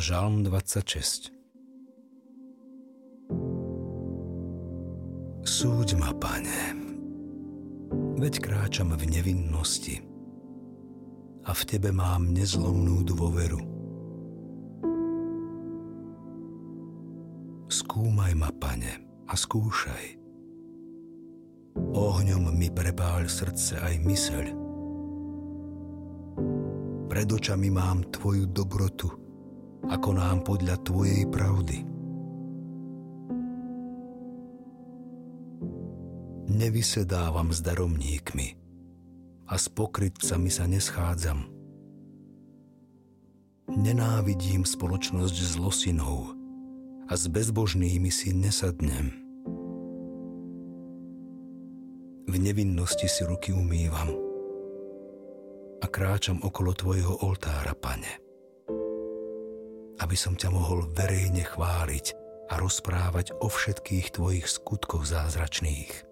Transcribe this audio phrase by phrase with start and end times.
[0.00, 1.28] Žalm 26
[5.44, 6.72] Súď ma, Pane,
[8.16, 10.00] veď kráčam v nevinnosti
[11.44, 13.60] a v Tebe mám nezlomnú dôveru.
[17.68, 20.16] Skúmaj ma, Pane, a skúšaj.
[21.76, 24.44] Ohňom mi prepáľ srdce aj myseľ.
[27.12, 29.29] Pred očami mám Tvoju dobrotu,
[29.88, 31.86] ako nám podľa Tvojej pravdy.
[36.50, 38.48] Nevysedávam s daromníkmi
[39.48, 41.48] a s pokrytcami sa neschádzam.
[43.70, 46.34] Nenávidím spoločnosť s losinou
[47.06, 49.14] a s bezbožnými si nesadnem.
[52.30, 54.10] V nevinnosti si ruky umývam
[55.80, 58.29] a kráčam okolo Tvojho oltára, Pane
[60.10, 62.18] aby som ťa mohol verejne chváliť
[62.50, 66.02] a rozprávať o všetkých tvojich skutkoch zázračných.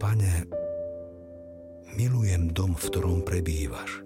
[0.00, 0.48] Pane,
[1.92, 4.00] milujem dom, v ktorom prebývaš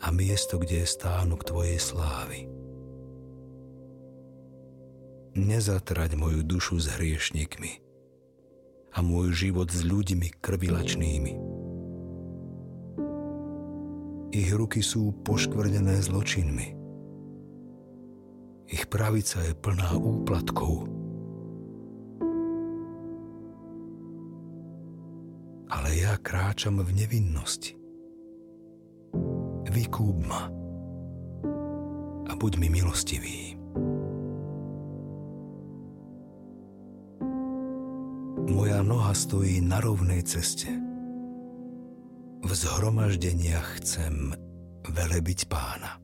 [0.00, 2.48] a miesto, kde je stánok Tvojej slávy.
[5.36, 7.84] Nezatrať moju dušu s hriešnikmi
[8.96, 11.49] a môj život s ľuďmi krvilačnými
[14.30, 16.68] ich ruky sú poškvrnené zločinmi.
[18.70, 20.86] Ich pravica je plná úplatkov.
[25.70, 27.74] Ale ja kráčam v nevinnosti.
[29.70, 30.50] Vykúp ma
[32.30, 33.58] a buď mi milostivý.
[38.50, 40.70] Moja noha stojí na rovnej ceste–
[42.40, 44.34] v zhromaždeniach chcem
[44.88, 46.00] velebiť pána.